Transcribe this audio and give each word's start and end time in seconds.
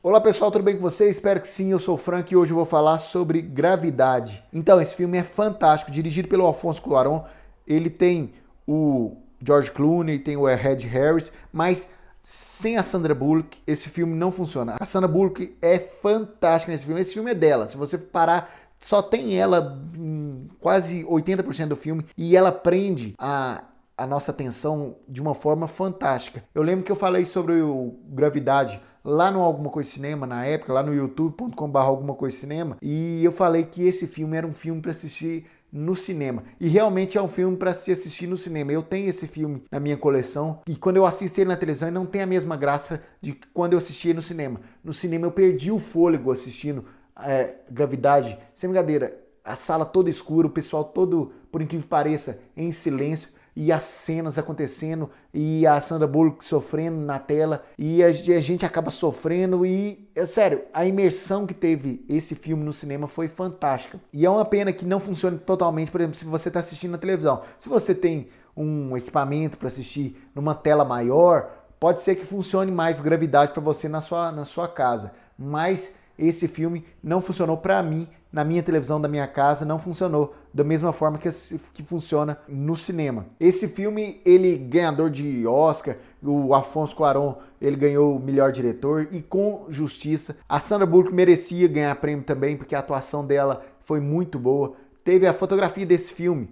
Olá 0.00 0.20
pessoal, 0.20 0.52
tudo 0.52 0.62
bem 0.62 0.76
com 0.76 0.80
vocês? 0.80 1.16
Espero 1.16 1.40
que 1.40 1.48
sim, 1.48 1.72
eu 1.72 1.78
sou 1.80 1.96
o 1.96 1.98
Frank 1.98 2.32
e 2.32 2.36
hoje 2.36 2.52
eu 2.52 2.56
vou 2.56 2.64
falar 2.64 3.00
sobre 3.00 3.42
Gravidade. 3.42 4.44
Então, 4.52 4.80
esse 4.80 4.94
filme 4.94 5.18
é 5.18 5.24
fantástico, 5.24 5.90
dirigido 5.90 6.28
pelo 6.28 6.46
Alfonso 6.46 6.80
Cuarón. 6.80 7.24
Ele 7.66 7.90
tem 7.90 8.32
o 8.64 9.16
George 9.44 9.72
Clooney, 9.72 10.20
tem 10.20 10.36
o 10.36 10.48
Ed 10.48 10.86
Harris, 10.86 11.32
mas 11.52 11.88
sem 12.22 12.76
a 12.76 12.82
Sandra 12.84 13.12
Bullock, 13.12 13.58
esse 13.66 13.88
filme 13.88 14.14
não 14.14 14.30
funciona. 14.30 14.76
A 14.78 14.86
Sandra 14.86 15.08
Bullock 15.08 15.56
é 15.60 15.80
fantástica 15.80 16.70
nesse 16.70 16.86
filme. 16.86 17.00
Esse 17.00 17.14
filme 17.14 17.32
é 17.32 17.34
dela. 17.34 17.66
Se 17.66 17.76
você 17.76 17.98
parar, 17.98 18.54
só 18.78 19.02
tem 19.02 19.36
ela 19.36 19.82
em 19.98 20.48
quase 20.60 21.02
80% 21.02 21.66
do 21.66 21.76
filme 21.76 22.06
e 22.16 22.36
ela 22.36 22.52
prende 22.52 23.16
a 23.18 23.64
a 23.98 24.06
nossa 24.06 24.30
atenção 24.30 24.94
de 25.08 25.20
uma 25.20 25.34
forma 25.34 25.66
fantástica. 25.66 26.44
Eu 26.54 26.62
lembro 26.62 26.84
que 26.84 26.92
eu 26.92 26.94
falei 26.94 27.24
sobre 27.24 27.60
o 27.60 27.96
Gravidade 28.04 28.80
lá 29.08 29.30
no 29.30 29.40
Alguma 29.40 29.70
Coisa 29.70 29.88
Cinema, 29.90 30.26
na 30.26 30.44
época, 30.44 30.72
lá 30.72 30.82
no 30.82 30.94
youtube.com.br 30.94 31.78
Alguma 31.78 32.14
Coisa 32.14 32.36
Cinema, 32.36 32.76
e 32.82 33.24
eu 33.24 33.32
falei 33.32 33.64
que 33.64 33.82
esse 33.82 34.06
filme 34.06 34.36
era 34.36 34.46
um 34.46 34.52
filme 34.52 34.82
para 34.82 34.90
assistir 34.90 35.46
no 35.72 35.94
cinema. 35.94 36.44
E 36.60 36.68
realmente 36.68 37.16
é 37.16 37.22
um 37.22 37.28
filme 37.28 37.56
para 37.56 37.74
se 37.74 37.90
assistir 37.90 38.26
no 38.26 38.36
cinema. 38.36 38.72
Eu 38.72 38.82
tenho 38.82 39.08
esse 39.08 39.26
filme 39.26 39.62
na 39.70 39.78
minha 39.80 39.96
coleção 39.96 40.60
e 40.66 40.74
quando 40.76 40.96
eu 40.96 41.04
assisti 41.04 41.40
ele 41.40 41.48
na 41.48 41.56
televisão, 41.56 41.88
ele 41.88 41.94
não 41.94 42.06
tem 42.06 42.22
a 42.22 42.26
mesma 42.26 42.56
graça 42.56 43.02
de 43.20 43.38
quando 43.52 43.74
eu 43.74 43.78
assisti 43.78 44.14
no 44.14 44.22
cinema. 44.22 44.60
No 44.82 44.92
cinema 44.92 45.26
eu 45.26 45.30
perdi 45.30 45.70
o 45.70 45.78
fôlego 45.78 46.30
assistindo 46.30 46.86
é, 47.22 47.58
Gravidade, 47.70 48.38
sem 48.54 48.68
brincadeira. 48.68 49.18
A 49.44 49.56
sala 49.56 49.84
toda 49.84 50.08
escura, 50.10 50.46
o 50.46 50.50
pessoal 50.50 50.84
todo, 50.84 51.32
por 51.50 51.60
incrível 51.60 51.84
que 51.84 51.90
pareça, 51.90 52.40
em 52.56 52.70
silêncio 52.70 53.30
e 53.60 53.72
as 53.72 53.82
cenas 53.82 54.38
acontecendo 54.38 55.10
e 55.34 55.66
a 55.66 55.80
Sandra 55.80 56.06
Bullock 56.06 56.44
sofrendo 56.44 56.96
na 57.00 57.18
tela 57.18 57.64
e 57.76 58.04
a 58.04 58.12
gente 58.12 58.64
acaba 58.64 58.88
sofrendo 58.88 59.66
e 59.66 60.08
é 60.14 60.24
sério, 60.24 60.62
a 60.72 60.86
imersão 60.86 61.44
que 61.44 61.52
teve 61.52 62.06
esse 62.08 62.36
filme 62.36 62.62
no 62.62 62.72
cinema 62.72 63.08
foi 63.08 63.26
fantástica. 63.26 63.98
E 64.12 64.24
é 64.24 64.30
uma 64.30 64.44
pena 64.44 64.72
que 64.72 64.84
não 64.84 65.00
funcione 65.00 65.38
totalmente, 65.38 65.90
por 65.90 66.00
exemplo, 66.00 66.16
se 66.16 66.24
você 66.24 66.46
está 66.46 66.60
assistindo 66.60 66.92
na 66.92 66.98
televisão. 66.98 67.42
Se 67.58 67.68
você 67.68 67.96
tem 67.96 68.28
um 68.56 68.96
equipamento 68.96 69.58
para 69.58 69.66
assistir 69.66 70.16
numa 70.36 70.54
tela 70.54 70.84
maior, 70.84 71.50
pode 71.80 72.00
ser 72.00 72.14
que 72.14 72.24
funcione 72.24 72.70
mais 72.70 73.00
gravidade 73.00 73.50
para 73.50 73.62
você 73.62 73.88
na 73.88 74.00
sua, 74.00 74.30
na 74.30 74.44
sua 74.44 74.68
casa. 74.68 75.10
Mas 75.36 75.96
esse 76.18 76.48
filme 76.48 76.84
não 77.02 77.20
funcionou 77.20 77.56
para 77.56 77.82
mim 77.82 78.08
na 78.30 78.44
minha 78.44 78.62
televisão 78.62 79.00
da 79.00 79.08
minha 79.08 79.26
casa, 79.26 79.64
não 79.64 79.78
funcionou 79.78 80.34
da 80.52 80.62
mesma 80.62 80.92
forma 80.92 81.18
que, 81.18 81.28
que 81.72 81.82
funciona 81.82 82.38
no 82.48 82.76
cinema. 82.76 83.26
Esse 83.40 83.66
filme, 83.68 84.20
ele 84.24 84.56
ganhador 84.56 85.08
de 85.08 85.46
Oscar, 85.46 85.96
o 86.22 86.54
Afonso 86.54 86.94
Cuarón, 86.94 87.36
ele 87.60 87.76
ganhou 87.76 88.16
o 88.16 88.20
melhor 88.20 88.52
diretor 88.52 89.08
e 89.12 89.22
com 89.22 89.66
justiça. 89.68 90.36
A 90.48 90.60
Sandra 90.60 90.86
Bullock 90.86 91.12
merecia 91.12 91.66
ganhar 91.68 91.94
prêmio 91.96 92.24
também, 92.24 92.56
porque 92.56 92.74
a 92.74 92.80
atuação 92.80 93.24
dela 93.24 93.64
foi 93.80 94.00
muito 94.00 94.38
boa. 94.38 94.74
Teve 95.02 95.26
a 95.26 95.32
fotografia 95.32 95.86
desse 95.86 96.12
filme, 96.12 96.50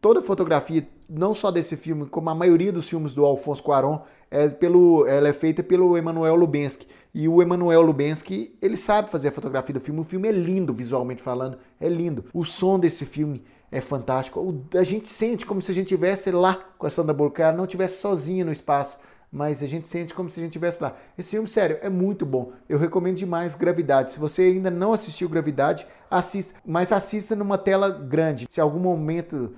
toda 0.00 0.20
a 0.20 0.22
fotografia, 0.22 0.86
não 1.12 1.34
só 1.34 1.50
desse 1.50 1.76
filme, 1.76 2.06
como 2.06 2.30
a 2.30 2.34
maioria 2.34 2.72
dos 2.72 2.88
filmes 2.88 3.12
do 3.12 3.24
Alfonso 3.24 3.62
Cuarón, 3.62 4.00
é 4.30 4.48
pelo, 4.48 5.06
ela 5.06 5.28
é 5.28 5.32
feita 5.32 5.62
pelo 5.62 5.96
Emanuel 5.96 6.34
Lubensky. 6.36 6.86
E 7.14 7.28
o 7.28 7.42
Emanuel 7.42 7.82
Lubensky, 7.82 8.56
ele 8.62 8.76
sabe 8.76 9.10
fazer 9.10 9.28
a 9.28 9.32
fotografia 9.32 9.74
do 9.74 9.80
filme. 9.80 10.00
O 10.00 10.04
filme 10.04 10.28
é 10.28 10.32
lindo, 10.32 10.72
visualmente 10.72 11.22
falando, 11.22 11.58
é 11.78 11.88
lindo. 11.88 12.24
O 12.32 12.44
som 12.44 12.78
desse 12.78 13.04
filme 13.04 13.44
é 13.70 13.80
fantástico. 13.80 14.64
A 14.74 14.84
gente 14.84 15.08
sente 15.08 15.44
como 15.44 15.60
se 15.60 15.70
a 15.70 15.74
gente 15.74 15.86
estivesse 15.86 16.30
lá 16.30 16.58
com 16.78 16.86
a 16.86 16.90
Sandra 16.90 17.12
Bullock, 17.12 17.42
ela 17.42 17.52
não 17.52 17.64
estivesse 17.64 18.00
sozinha 18.00 18.44
no 18.44 18.52
espaço 18.52 18.98
mas 19.34 19.62
a 19.62 19.66
gente 19.66 19.88
sente 19.88 20.12
como 20.12 20.28
se 20.28 20.38
a 20.38 20.42
gente 20.42 20.50
estivesse 20.50 20.82
lá. 20.82 20.94
Esse 21.16 21.30
filme, 21.30 21.48
sério, 21.48 21.78
é 21.80 21.88
muito 21.88 22.26
bom. 22.26 22.52
Eu 22.68 22.78
recomendo 22.78 23.16
demais 23.16 23.54
Gravidade. 23.54 24.10
Se 24.10 24.18
você 24.18 24.42
ainda 24.42 24.70
não 24.70 24.92
assistiu 24.92 25.26
Gravidade, 25.26 25.86
assista, 26.10 26.54
mas 26.66 26.92
assista 26.92 27.34
numa 27.34 27.56
tela 27.56 27.88
grande. 27.88 28.46
Se 28.50 28.60
algum 28.60 28.78
momento 28.78 29.54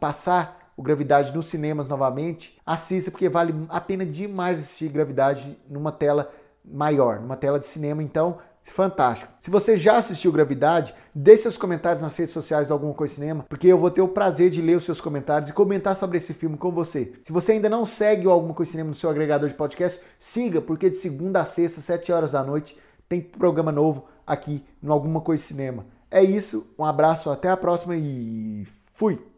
passar 0.00 0.57
o 0.78 0.82
Gravidade 0.82 1.34
nos 1.34 1.48
cinemas 1.48 1.88
novamente, 1.88 2.56
assista, 2.64 3.10
porque 3.10 3.28
vale 3.28 3.52
a 3.68 3.80
pena 3.80 4.06
demais 4.06 4.60
assistir 4.60 4.88
Gravidade 4.88 5.58
numa 5.68 5.90
tela 5.90 6.30
maior, 6.64 7.20
numa 7.20 7.34
tela 7.34 7.58
de 7.58 7.66
cinema. 7.66 8.00
Então, 8.00 8.38
fantástico. 8.62 9.32
Se 9.40 9.50
você 9.50 9.76
já 9.76 9.96
assistiu 9.96 10.30
Gravidade, 10.30 10.94
deixe 11.12 11.42
seus 11.42 11.56
comentários 11.56 12.00
nas 12.00 12.16
redes 12.16 12.32
sociais 12.32 12.68
do 12.68 12.74
Alguma 12.74 12.94
Coisa 12.94 13.12
Cinema, 13.12 13.44
porque 13.48 13.66
eu 13.66 13.76
vou 13.76 13.90
ter 13.90 14.02
o 14.02 14.06
prazer 14.06 14.50
de 14.50 14.62
ler 14.62 14.76
os 14.76 14.84
seus 14.84 15.00
comentários 15.00 15.50
e 15.50 15.52
comentar 15.52 15.96
sobre 15.96 16.18
esse 16.18 16.32
filme 16.32 16.56
com 16.56 16.70
você. 16.70 17.12
Se 17.24 17.32
você 17.32 17.52
ainda 17.52 17.68
não 17.68 17.84
segue 17.84 18.28
o 18.28 18.30
Alguma 18.30 18.54
Coisa 18.54 18.70
Cinema 18.70 18.90
no 18.90 18.94
seu 18.94 19.10
agregador 19.10 19.48
de 19.48 19.56
podcast, 19.56 20.00
siga, 20.16 20.60
porque 20.60 20.88
de 20.88 20.96
segunda 20.96 21.40
a 21.40 21.44
sexta, 21.44 21.80
7 21.80 22.12
horas 22.12 22.30
da 22.30 22.44
noite, 22.44 22.78
tem 23.08 23.20
programa 23.20 23.72
novo 23.72 24.04
aqui 24.24 24.64
no 24.80 24.92
Alguma 24.92 25.22
Coisa 25.22 25.42
Cinema. 25.42 25.86
É 26.08 26.22
isso, 26.22 26.72
um 26.78 26.84
abraço, 26.84 27.30
até 27.30 27.48
a 27.48 27.56
próxima 27.56 27.96
e 27.96 28.64
fui! 28.94 29.37